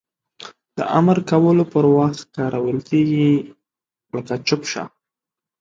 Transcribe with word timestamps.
د 0.77 0.79
امر 0.99 1.17
کولو 1.29 1.63
پر 1.73 1.85
وخت 1.97 2.19
کارول 2.37 2.77
کیږي 2.89 3.29
لکه 4.15 4.33
چوپ 4.47 4.61
شه! 4.71 4.83